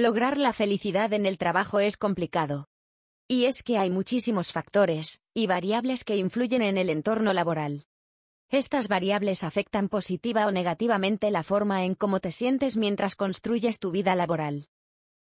[0.00, 2.70] Lograr la felicidad en el trabajo es complicado.
[3.28, 7.84] Y es que hay muchísimos factores y variables que influyen en el entorno laboral.
[8.48, 13.90] Estas variables afectan positiva o negativamente la forma en cómo te sientes mientras construyes tu
[13.90, 14.68] vida laboral.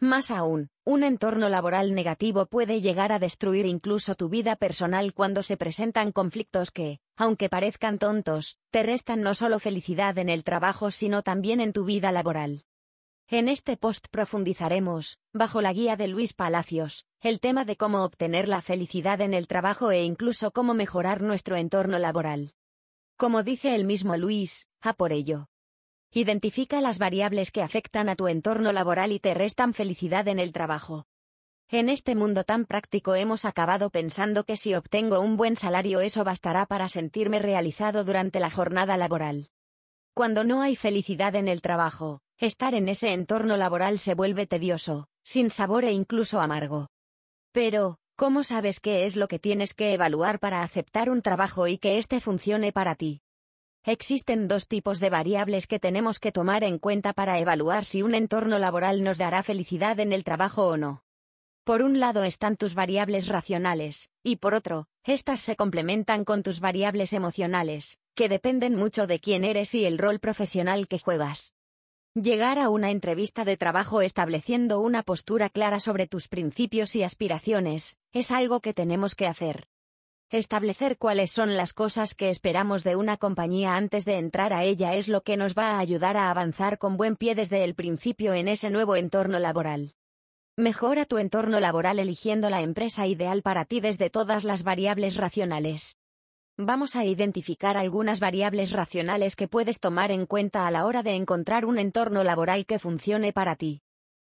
[0.00, 5.42] Más aún, un entorno laboral negativo puede llegar a destruir incluso tu vida personal cuando
[5.42, 10.90] se presentan conflictos que, aunque parezcan tontos, te restan no solo felicidad en el trabajo
[10.90, 12.67] sino también en tu vida laboral.
[13.30, 18.48] En este post profundizaremos, bajo la guía de Luis Palacios, el tema de cómo obtener
[18.48, 22.54] la felicidad en el trabajo e incluso cómo mejorar nuestro entorno laboral.
[23.18, 25.50] Como dice el mismo Luis, a por ello.
[26.10, 30.52] Identifica las variables que afectan a tu entorno laboral y te restan felicidad en el
[30.52, 31.04] trabajo.
[31.68, 36.24] En este mundo tan práctico hemos acabado pensando que si obtengo un buen salario eso
[36.24, 39.50] bastará para sentirme realizado durante la jornada laboral.
[40.14, 45.08] Cuando no hay felicidad en el trabajo, estar en ese entorno laboral se vuelve tedioso,
[45.24, 46.88] sin sabor e incluso amargo.
[47.52, 51.78] Pero, ¿cómo sabes qué es lo que tienes que evaluar para aceptar un trabajo y
[51.78, 53.22] que éste funcione para ti?
[53.84, 58.14] Existen dos tipos de variables que tenemos que tomar en cuenta para evaluar si un
[58.14, 61.02] entorno laboral nos dará felicidad en el trabajo o no.
[61.64, 66.60] Por un lado están tus variables racionales, y por otro, estas se complementan con tus
[66.60, 71.57] variables emocionales, que dependen mucho de quién eres y el rol profesional que juegas.
[72.14, 77.98] Llegar a una entrevista de trabajo estableciendo una postura clara sobre tus principios y aspiraciones,
[78.12, 79.68] es algo que tenemos que hacer.
[80.30, 84.94] Establecer cuáles son las cosas que esperamos de una compañía antes de entrar a ella
[84.94, 88.34] es lo que nos va a ayudar a avanzar con buen pie desde el principio
[88.34, 89.94] en ese nuevo entorno laboral.
[90.56, 95.98] Mejora tu entorno laboral eligiendo la empresa ideal para ti desde todas las variables racionales.
[96.60, 101.14] Vamos a identificar algunas variables racionales que puedes tomar en cuenta a la hora de
[101.14, 103.82] encontrar un entorno laboral que funcione para ti.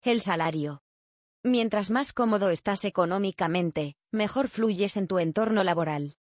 [0.00, 0.80] El salario.
[1.42, 6.16] Mientras más cómodo estás económicamente, mejor fluyes en tu entorno laboral.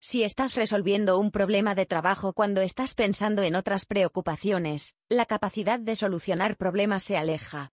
[0.00, 5.78] Si estás resolviendo un problema de trabajo cuando estás pensando en otras preocupaciones, la capacidad
[5.78, 7.70] de solucionar problemas se aleja.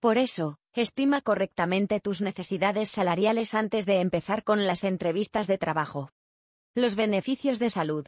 [0.00, 6.13] Por eso, estima correctamente tus necesidades salariales antes de empezar con las entrevistas de trabajo.
[6.76, 8.04] Los beneficios de salud.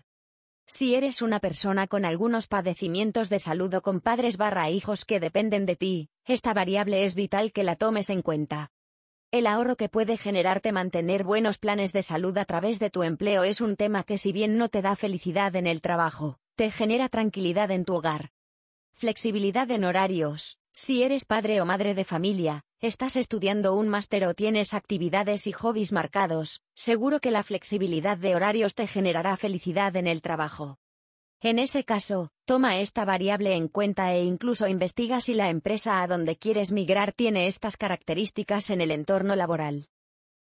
[0.67, 5.21] Si eres una persona con algunos padecimientos de salud o con padres barra hijos que
[5.21, 8.73] dependen de ti, esta variable es vital que la tomes en cuenta.
[9.31, 13.45] El ahorro que puede generarte mantener buenos planes de salud a través de tu empleo
[13.45, 17.09] es un tema que si bien no te da felicidad en el trabajo, te genera
[17.09, 18.33] tranquilidad en tu hogar.
[18.95, 20.59] Flexibilidad en horarios.
[20.73, 25.53] Si eres padre o madre de familia, estás estudiando un máster o tienes actividades y
[25.53, 30.79] hobbies marcados, seguro que la flexibilidad de horarios te generará felicidad en el trabajo.
[31.41, 36.07] En ese caso, toma esta variable en cuenta e incluso investiga si la empresa a
[36.07, 39.89] donde quieres migrar tiene estas características en el entorno laboral.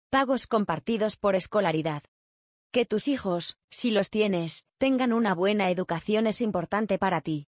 [0.09, 2.03] Pagos compartidos por escolaridad.
[2.71, 7.47] Que tus hijos, si los tienes, tengan una buena educación es importante para ti.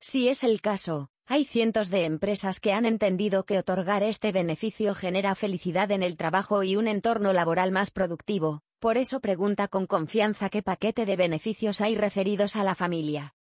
[0.00, 4.94] Si es el caso, hay cientos de empresas que han entendido que otorgar este beneficio
[4.94, 9.86] genera felicidad en el trabajo y un entorno laboral más productivo, por eso pregunta con
[9.86, 13.34] confianza qué paquete de beneficios hay referidos a la familia.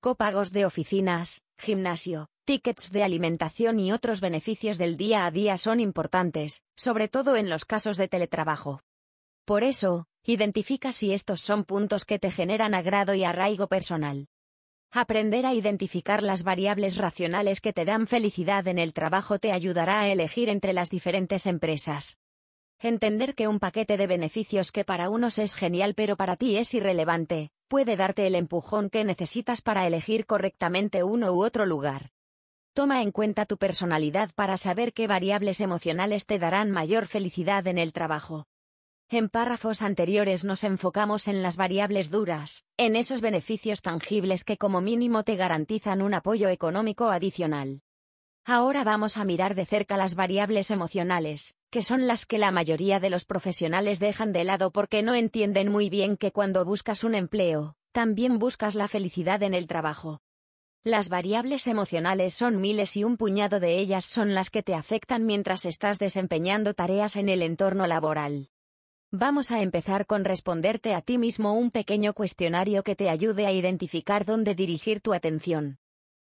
[0.00, 5.78] Copagos de oficinas, gimnasio, tickets de alimentación y otros beneficios del día a día son
[5.78, 8.82] importantes, sobre todo en los casos de teletrabajo.
[9.44, 14.26] Por eso, identifica si estos son puntos que te generan agrado y arraigo personal.
[14.92, 20.00] Aprender a identificar las variables racionales que te dan felicidad en el trabajo te ayudará
[20.00, 22.18] a elegir entre las diferentes empresas.
[22.80, 26.74] Entender que un paquete de beneficios que para unos es genial pero para ti es
[26.74, 32.10] irrelevante, puede darte el empujón que necesitas para elegir correctamente uno u otro lugar.
[32.72, 37.78] Toma en cuenta tu personalidad para saber qué variables emocionales te darán mayor felicidad en
[37.78, 38.48] el trabajo.
[39.12, 44.80] En párrafos anteriores nos enfocamos en las variables duras, en esos beneficios tangibles que como
[44.80, 47.82] mínimo te garantizan un apoyo económico adicional.
[48.44, 53.00] Ahora vamos a mirar de cerca las variables emocionales, que son las que la mayoría
[53.00, 57.16] de los profesionales dejan de lado porque no entienden muy bien que cuando buscas un
[57.16, 60.20] empleo, también buscas la felicidad en el trabajo.
[60.84, 65.26] Las variables emocionales son miles y un puñado de ellas son las que te afectan
[65.26, 68.50] mientras estás desempeñando tareas en el entorno laboral.
[69.12, 73.50] Vamos a empezar con responderte a ti mismo un pequeño cuestionario que te ayude a
[73.50, 75.80] identificar dónde dirigir tu atención.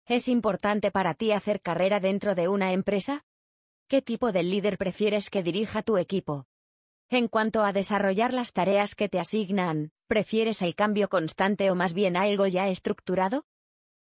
[0.06, 3.24] ¿Es importante para ti hacer carrera dentro de una empresa?
[3.88, 6.48] ¿Qué tipo de líder prefieres que dirija tu equipo?
[7.10, 11.94] En cuanto a desarrollar las tareas que te asignan, ¿prefieres el cambio constante o más
[11.94, 13.46] bien algo ya estructurado?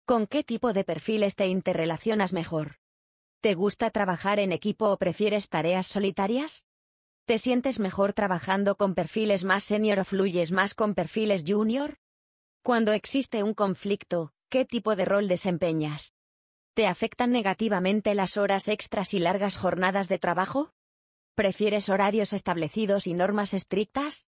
[0.08, 2.78] ¿Con qué tipo de perfiles te interrelacionas mejor?
[3.40, 6.66] ¿Te gusta trabajar en equipo o prefieres tareas solitarias?
[7.25, 11.98] ¿Te sientes mejor trabajando con perfiles más senior o fluyes más con perfiles junior?
[12.64, 16.14] Cuando existe un conflicto, ¿qué tipo de rol desempeñas?
[16.74, 20.74] ¿Te afectan negativamente las horas extras y largas jornadas de trabajo?
[21.34, 24.28] ¿Prefieres horarios establecidos y normas estrictas?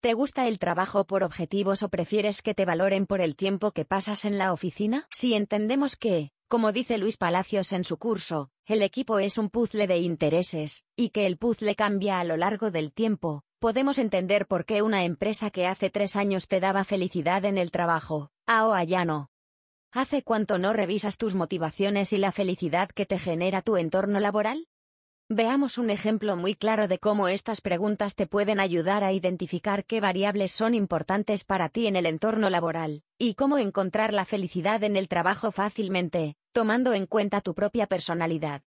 [0.00, 3.86] ¿Te gusta el trabajo por objetivos o prefieres que te valoren por el tiempo que
[3.86, 5.08] pasas en la oficina?
[5.10, 9.86] Si entendemos que, como dice Luis Palacios en su curso, el equipo es un puzzle
[9.86, 14.64] de intereses, y que el puzzle cambia a lo largo del tiempo, podemos entender por
[14.64, 19.04] qué una empresa que hace tres años te daba felicidad en el trabajo, ahora ya
[19.04, 19.30] no.
[19.92, 24.68] ¿Hace cuánto no revisas tus motivaciones y la felicidad que te genera tu entorno laboral?
[25.28, 30.00] Veamos un ejemplo muy claro de cómo estas preguntas te pueden ayudar a identificar qué
[30.00, 34.96] variables son importantes para ti en el entorno laboral, y cómo encontrar la felicidad en
[34.96, 38.62] el trabajo fácilmente, tomando en cuenta tu propia personalidad.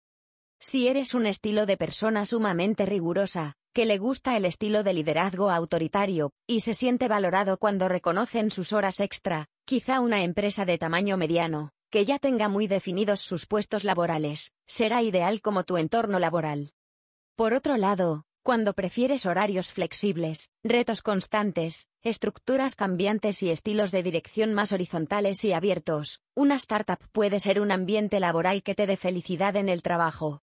[0.59, 5.53] Si eres un estilo de persona sumamente rigurosa, que le gusta el estilo de liderazgo
[5.53, 11.17] autoritario, y se siente valorado cuando reconocen sus horas extra, quizá una empresa de tamaño
[11.17, 16.73] mediano, que ya tenga muy definidos sus puestos laborales, será ideal como tu entorno laboral.
[17.35, 24.55] Por otro lado, cuando prefieres horarios flexibles, retos constantes, estructuras cambiantes y estilos de dirección
[24.55, 29.57] más horizontales y abiertos, una startup puede ser un ambiente laboral que te dé felicidad
[29.57, 30.43] en el trabajo.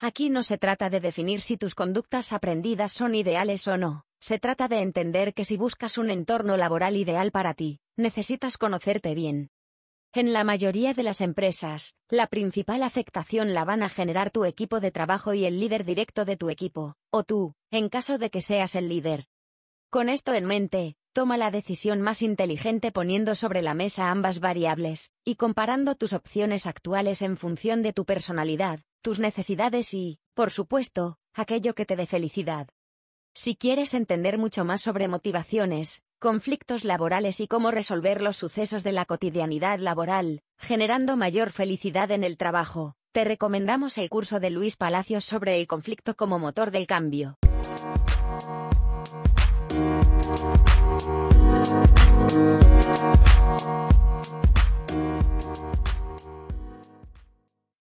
[0.00, 4.38] Aquí no se trata de definir si tus conductas aprendidas son ideales o no, se
[4.38, 9.50] trata de entender que si buscas un entorno laboral ideal para ti, necesitas conocerte bien,
[10.14, 14.78] en la mayoría de las empresas, la principal afectación la van a generar tu equipo
[14.78, 18.40] de trabajo y el líder directo de tu equipo, o tú, en caso de que
[18.40, 19.26] seas el líder.
[19.90, 25.10] Con esto en mente, toma la decisión más inteligente poniendo sobre la mesa ambas variables,
[25.24, 31.18] y comparando tus opciones actuales en función de tu personalidad, tus necesidades y, por supuesto,
[31.32, 32.68] aquello que te dé felicidad.
[33.34, 38.92] Si quieres entender mucho más sobre motivaciones, conflictos laborales y cómo resolver los sucesos de
[38.92, 42.96] la cotidianidad laboral, generando mayor felicidad en el trabajo.
[43.12, 47.36] Te recomendamos el curso de Luis Palacios sobre el conflicto como motor del cambio.